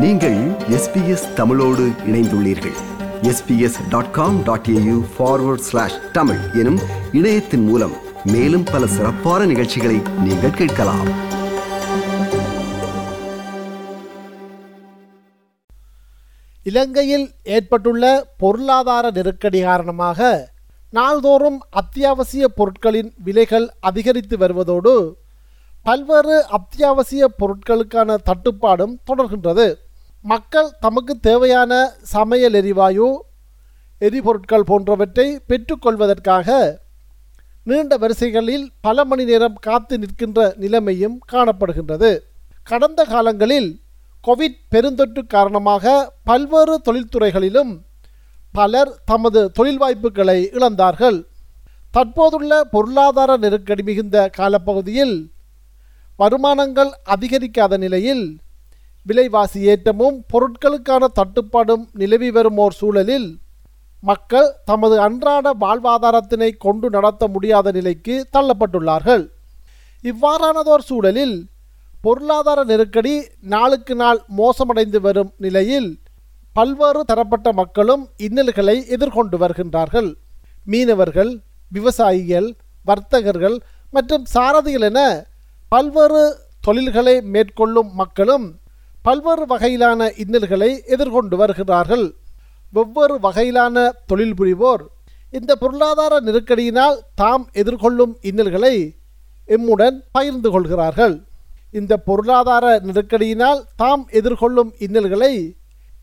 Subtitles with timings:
[0.00, 2.76] நீங்கள் எஸ்பிஎஸ் தமிழோடு இணைந்துள்ளீர்கள்.
[3.22, 6.78] SBS dot com dot AU forward slash Tamil எனும்
[7.12, 7.92] இணையத்தின் மூலம்
[8.24, 11.08] மேலும் பல சிறப்பான நிகழ்ச்சிகளை நீங்கள் கேட்கலாம்.
[16.62, 20.50] இலங்கையில் ஏற்பட்டுள்ள பொருளாதார நெருக்கடி காரணமாக
[20.90, 25.14] நாள்தோறும் அத்தியாவசிய பொருட்களின் விலைகள் அதிகரித்து வருவதோடு
[25.82, 29.74] பல்வேறு அத்தியாவசிய பொருட்களுக்கான தட்டுப்பாடும் தொடர்கின்றது.
[30.24, 33.08] மக்கள் தமக்கு தேவையான சமையல் எரிவாயு
[34.00, 36.78] எரிபொருட்கள் போன்றவற்றை பெற்றுக்கொள்வதற்காக
[37.64, 42.10] நீண்ட வரிசைகளில் பல மணி நேரம் காத்து நிற்கின்ற நிலைமையும் காணப்படுகின்றது.
[42.62, 43.70] கடந்த காலங்களில்
[44.24, 47.72] கோவிட் பெருந்தொற்று காரணமாக பல்வேறு தொழில்துறைகளிலும்
[48.52, 51.18] பலர் தமது தொழில் வாய்ப்புகளை இழந்தார்கள்.
[51.90, 55.16] தற்போதுள்ள பொருளாதார நெருக்கடி மிகுந்த காலப்பகுதியில்
[56.18, 58.24] வருமானங்கள் அதிகரிக்காத நிலையில்
[59.06, 63.28] விலைவாசி ஏற்றமும் பொருட்களுக்கான தட்டுப்பாடும் நிலவி வரும் ஓர் சூழலில்
[64.02, 69.24] மக்கள் தமது அன்றாட வாழ்வாதாரத்தினை கொண்டு நடத்த முடியாத நிலைக்கு தள்ளப்பட்டுள்ளார்கள்.
[70.02, 71.36] இவ்வாறானதோர் சூழலில்
[72.02, 75.90] பொருளாதார நெருக்கடி நாளுக்கு நாள் மோசமடைந்து வரும் நிலையில்
[76.54, 80.10] பல்வேறு தரப்பட்ட மக்களும் இன்னல்களை எதிர்கொண்டு வருகின்றார்கள்.
[80.66, 81.32] மீனவர்கள்
[81.72, 82.48] விவசாயிகள்
[82.86, 83.56] வர்த்தகர்கள்
[83.92, 85.00] மற்றும் சாரதிகள் என
[85.68, 86.22] பல்வேறு
[86.60, 88.46] தொழில்களை மேற்கொள்ளும் மக்களும்
[89.06, 92.06] பல்வேறு வகையிலான இன்னல்களை எதிர்கொண்டு வருகிறார்கள்.
[92.76, 93.76] வெவ்வேறு வகையிலான
[94.10, 94.82] தொழில் புரிவோர்
[95.38, 98.74] இந்த பொருளாதார நெருக்கடியினால் தாம் எதிர்கொள்ளும் இன்னல்களை
[99.56, 101.14] எம்முடன் பகிர்ந்து கொள்கிறார்கள்.
[101.78, 105.32] இந்த பொருளாதார நெருக்கடியினால் தாம் எதிர்கொள்ளும் இன்னல்களை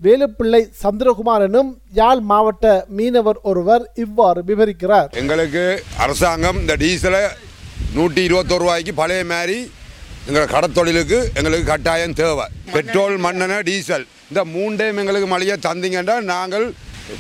[0.06, 2.66] வேலுப்பிள்ளை சந்திரகுமார் எனும் யாழ் மாவட்ட
[2.98, 5.10] மீனவர் ஒருவர் இவ்வாறு விவரிக்கிறார்.
[5.22, 5.64] எங்களுக்கு
[6.06, 7.24] அரசாங்கம் இந்த டீசலை
[7.96, 9.58] நூற்றி இருபத்தோரு ரூபாய்க்கு பழைய மாதிரி
[10.30, 12.46] எங்கள் கடத்தொழிலுக்கு எங்களுக்கு கட்டாயம் தேவை.
[12.74, 14.04] பெட்ரோல் மண்ணெண்ணெய் டீசல்.
[14.30, 16.66] இந்த மூண்டையும் எங்களுக்கு மளிகை தந்தீங்கன்னா நாங்கள்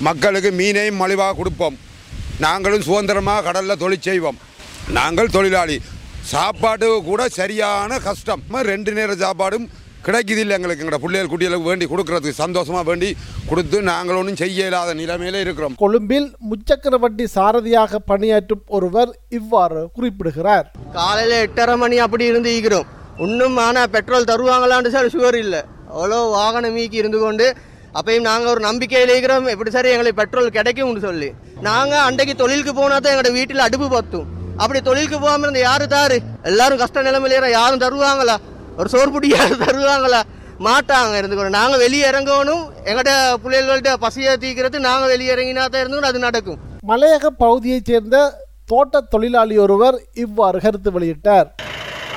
[0.07, 1.77] மக்களுக்கு மீனையும் மலிவாக கொடுப்போம்.
[2.45, 4.39] நாங்களும் சுதந்திரமாக கடலில் தொழில் செய்வோம்.
[4.97, 5.77] நாங்கள் தொழிலாளி.
[6.33, 8.43] சாப்பாடு கூட சரியான கஷ்டம்.
[8.71, 9.67] ரெண்டு நேரம் சாப்பாடும்
[10.07, 10.83] கிடைக்குது இல்லை எங்களுக்கு.
[10.83, 13.09] எங்களோட பிள்ளைகள் குட்டிகளுக்கு வேண்டி கொடுக்கறதுக்கு சந்தோஷமாக வேண்டி
[13.51, 15.79] கொடுத்து நாங்கள் ஒன்றும் செய்ய இல்லாத நிலைமையில இருக்கிறோம்.
[15.85, 20.67] கொழும்பில் முச்சக்கர வண்டி சாரதியாக பணியாற்றும் ஒருவர் இவ்வாறு குறிப்பிடுகிறார்.
[20.99, 22.87] காலையில் எட்டரை மணி அப்படி இருந்து ஈக்கிறோம்
[23.25, 25.61] இன்னும் ஆனால் பெட்ரோல் தருவாங்களான்னு சார் சுகர் இல்லை.
[25.91, 27.45] அவ்வளோ வாகனம் மீக்கி இருந்து கொண்டு
[27.99, 29.45] அப்பயும் நாங்கள் ஒரு நம்பிக்கையில் இருக்கிறோம்.
[29.53, 31.29] எப்படி சார் எங்களுக்கு பெட்ரோல் கிடைக்கும்னு சொல்லி.
[31.67, 34.27] நாங்கள் அன்றைக்கு தொழிலுக்கு போனால் தான் எங்களோட வீட்டில் அடுப்பு பத்தும்.
[34.63, 36.17] அப்படி தொழிலுக்கு போகாமல் இருந்த யாரு தாரு
[36.49, 38.35] எல்லாரும் கஷ்ட நிலைமையில யாரும் தருவாங்களா?
[38.79, 40.21] ஒரு சோறு யாரும் தருவாங்களா?
[40.67, 42.63] மாட்டாங்க இருந்துக்கணும் நாங்கள் வெளியே இறங்கணும்.
[42.89, 43.13] எங்கள்கிட்ட
[43.43, 46.59] பிள்ளைகள்கிட்ட பசியை தீக்கிறது நாங்கள் வெளியே இறங்கினா தான் இருந்துக்கணும் அது நடக்கும்.
[46.91, 48.17] மலையக பகுதியைச் சேர்ந்த
[48.71, 51.49] தோட்ட தொழிலாளி ஒருவர் இவ்வாறு கருத்து வெளியிட்டார்.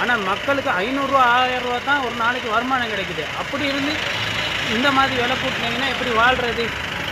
[0.02, 3.24] ஆனால் மக்களுக்கு ஐநூறுரூவா ஆயிரம் ரூபா தான் ஒரு நாளைக்கு வருமானம் கிடைக்குது.
[3.42, 3.94] அப்படி இருந்து
[4.74, 6.64] இந்த மாதிரி விலை கூட்டினீங்கன்னா எப்படி வாழ்கிறது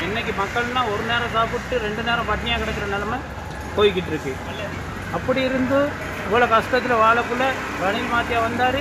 [0.07, 3.19] இன்றைக்கி மக்கள்லாம் ஒரு நேரம் சாப்பிட்டு ரெண்டு நேரம் பட்னியாக கிடைக்கிற நிலமை
[3.77, 4.33] போய்கிட்டு இருக்கு.
[5.17, 5.79] அப்படி இருந்து
[6.27, 7.45] இவ்வளோ கஷ்டத்தில் வாழக்குள்ள
[7.83, 8.81] ரணில் மாத்தியா வந்தார்.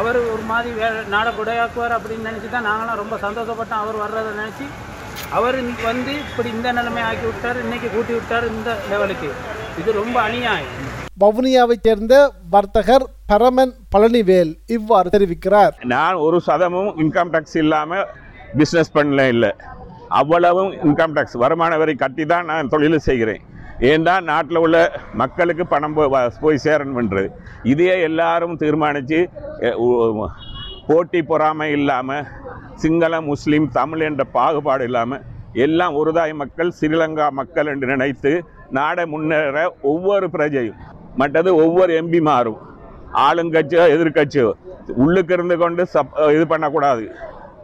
[0.00, 3.82] அவர் ஒரு மாதிரி வே நாடை குடையாக்குவார் அப்படின்னு நினச்சி தான் நாங்களாம் ரொம்ப சந்தோஷப்பட்டோம்.
[3.84, 4.66] அவர் வர்றதை நினச்சி
[5.38, 9.30] அவர் இன்றைக்கி வந்து இப்படி இந்த நிலைமை ஆக்கி விட்டார் இன்றைக்கி கூட்டி விட்டார் இந்த லெவலுக்கு.
[9.82, 10.74] இது ரொம்ப அநியாயம்.
[11.22, 12.14] வவுனியாவைச் சேர்ந்த
[12.52, 15.74] வர்த்தகர் பரமன் பழனிவேல் இவ்வாறு தெரிவிக்கிறார்.
[15.92, 18.06] நான் ஒரு சதமும் இன்கம் டேக்ஸ் இல்லாமல்
[18.60, 19.50] பிஸ்னஸ் பண்ணல இல்லை.
[20.20, 23.42] அவ்வளவும் இன்கம் டேக்ஸ் வருமான வரி கட்டி தான் நான் தொழில் செய்கிறேன்.
[23.90, 24.78] ஏன்டா நாட்டில் உள்ள
[25.20, 25.96] மக்களுக்கு பணம்
[26.42, 27.28] போய் சேரணுன்றது
[27.72, 29.20] இதையே எல்லாரும் தீர்மானித்து
[30.88, 32.28] போட்டி பொறாமை இல்லாமல்
[32.82, 35.24] சிங்கள முஸ்லீம் தமிழ் என்ற பாகுபாடு இல்லாமல்
[35.64, 38.32] எல்லாம் ஒருதாய் மக்கள் ஸ்ரீலங்கா மக்கள் என்று நினைத்து
[38.78, 40.80] நாடை முன்னேற ஒவ்வொரு பிரஜையும்
[41.20, 42.60] மற்றது ஒவ்வொரு எம்பி மாறும்.
[43.26, 44.50] ஆளுங்கட்சியோ எதிர்கட்சியோ
[45.04, 47.04] உள்ளுக்கு இருந்து கொண்டு சப் இது பண்ணக்கூடாது.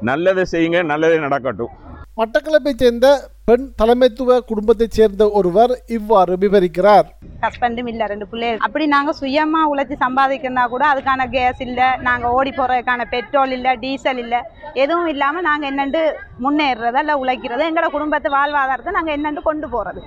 [0.09, 1.75] நல்லதை செய்யுங்க நல்லதே நடக்கட்டும்.
[2.21, 3.09] மட்டக்களப்பைச் சேர்ந்த
[3.49, 7.06] பெண் தலைமைத்துவ குடும்பத்தைச் சேர்ந்த ஒருவர் இவ்வாறு விவரிக்கிறார்.
[7.45, 12.53] ஹஸ்பண்டும் இல்லை ரெண்டு பிள்ளைகள் அப்படி நாங்கள் சுயமாக உழைச்சி சம்பாதிக்கிறனா கூட அதுக்கான கேஸ் இல்லை நாங்கள் ஓடி
[12.59, 14.41] போகிறதுக்கான பெட்ரோல் இல்லை டீசல் இல்லை
[14.85, 16.03] எதுவும் இல்லாமல் நாங்கள் என்னென்று
[16.47, 20.03] முன்னேறுறதா இல்லை உழைக்கிறது எங்களோட குடும்பத்து வாழ்வாதாரத்தை நாங்கள் என்னென்று கொண்டு போகிறது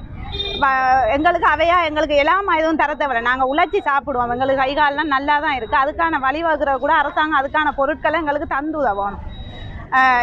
[1.16, 3.26] எங்களுக்கு அவையா எங்களுக்கு எல்லாம் எதுவும் தர தேவையில்லை.
[3.30, 4.32] நாங்கள் உழைச்சி சாப்பிடுவோம்.
[4.36, 9.26] எங்களுக்கு கை காலெலாம் நல்லா தான் இருக்குது அதுக்கான வழிவகுற கூட அரசாங்கம் அதுக்கான பொருட்களை எங்களுக்கு தந்து உதவணும்.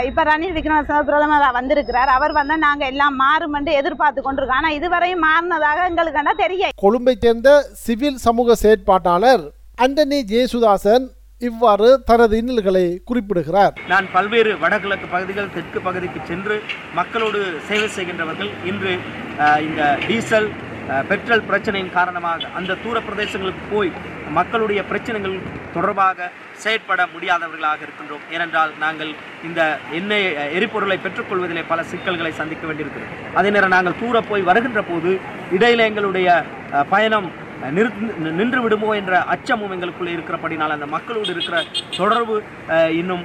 [0.08, 2.10] இப்போ ரணில் விக்ரமசிங்க பிரதமர் வந்திருக்கிறார்.
[2.16, 4.60] அவர் வந்தால் நாங்கள் எல்லாம் மாறுமென்று எதிர்பார்த்து கொண்டிருக்கோம்.
[4.60, 7.50] ஆனால் இதுவரையும் மாறினதாக எங்களுக்கு தெரிய கொழும்பை சேர்ந்த
[7.84, 9.44] சிவில் சமூக செயற்பாட்டாளர்
[9.86, 11.06] அண்டனி ஜேசுதாசன்
[11.46, 13.74] இவ்வாறு தனது இன்னல்களை குறிப்பிடுகிறார்.
[13.90, 16.56] நான் பல்வேறு வடகிழக்கு பகுதிகள் தெற்கு பகுதிக்கு சென்று
[16.98, 18.92] மக்களோடு சேவை செய்கின்றவர்கள் இன்று
[19.66, 20.48] இந்த டீசல்
[21.10, 23.90] பெட்ரோல் பிரச்சனையின் காரணமாக அந்த தூர பிரதேசங்களுக்கு போய்
[24.38, 25.36] மக்களுடைய பிரச்சனைகள்
[25.74, 26.28] தொடர்பாக
[26.62, 28.24] செயற்பட முடியாதவர்களாக இருக்கின்றோம்.
[28.34, 29.10] ஏனென்றால் நாங்கள்
[29.48, 29.60] இந்த
[29.98, 33.12] எண்ணெய் எரிபொருளை பெற்றுக்கொள்வதிலே பல சிக்கல்களை சந்திக்க வேண்டியிருக்கிறது.
[33.40, 35.12] அதே நேரம் நாங்கள் தூர போய் வருகின்ற போது
[35.56, 36.28] இடையில எங்களுடைய
[36.94, 37.28] பயணம்
[37.76, 41.56] நிறுத்து நின்று விடுமோ என்ற அச்சமும் எங்களுக்குள்ளே இருக்கிறபடினால் அந்த மக்களோடு இருக்கிற
[41.96, 42.36] தொடர்பு
[43.00, 43.24] இன்னும்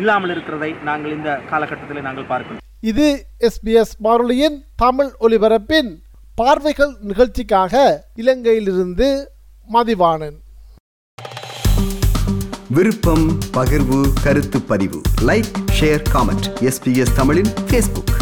[0.00, 2.62] இல்லாமல் இருக்கிறதை நாங்கள் இந்த காலகட்டத்தில் நாங்கள் பார்க்கிறோம்.
[2.92, 3.06] இது
[3.48, 5.90] எஸ்பிஎஸ் வானொலியின் தமிழ் ஒலிபரப்பின்
[6.40, 7.84] பார்வைகள் நிகழ்ச்சிக்காக
[8.22, 9.08] இலங்கையிலிருந்து
[9.74, 10.38] மதிவாணன்.
[12.76, 13.26] விருப்பம்
[13.56, 15.00] பகிர்வு கருத்து பதிவு.
[15.30, 18.12] லைக் ஷேர் காமெண்ட் எஸ்பிஎஸ் தமிழின் ஃபேஸ்புக்